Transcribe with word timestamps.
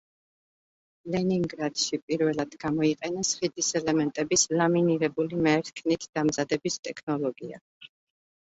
ლენინგრადში 1.15 1.99
პირველად 2.11 2.55
გამოიყენეს 2.63 3.35
ხიდის 3.43 3.69
ელემენტების 3.81 4.47
ლამინირებული 4.63 5.43
მერქნით 5.51 6.11
დამზადების 6.19 6.83
ტექნოლოგია. 6.91 7.65